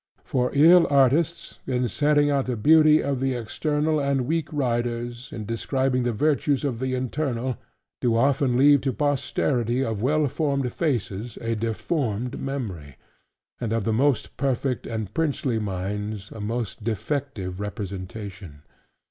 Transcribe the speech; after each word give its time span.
For 0.23 0.49
ill 0.55 0.87
artists, 0.89 1.59
in 1.67 1.87
setting 1.87 2.31
out 2.31 2.47
the 2.47 2.55
beauty 2.57 3.03
of 3.03 3.19
the 3.19 3.35
external; 3.35 3.99
and 3.99 4.21
weak 4.25 4.51
writers, 4.51 5.29
in 5.31 5.45
describing 5.45 6.01
the 6.01 6.11
virtues 6.11 6.63
of 6.63 6.79
the 6.79 6.95
internal; 6.95 7.59
do 8.01 8.15
often 8.17 8.57
leave 8.57 8.81
to 8.81 8.93
posterity, 8.93 9.83
of 9.83 10.01
well 10.01 10.27
formed 10.27 10.73
faces 10.73 11.37
a 11.39 11.55
deformed 11.55 12.39
memory; 12.39 12.95
and 13.59 13.71
of 13.71 13.83
the 13.83 13.93
most 13.93 14.35
perfect 14.37 14.87
and 14.87 15.13
princely 15.13 15.59
minds, 15.59 16.31
a 16.31 16.41
most 16.41 16.83
defective 16.83 17.59
representation. 17.59 18.63